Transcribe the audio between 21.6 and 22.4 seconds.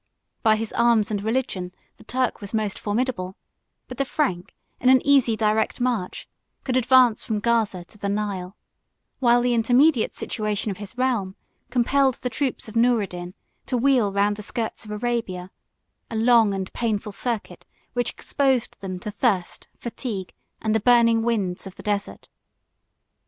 of the desert.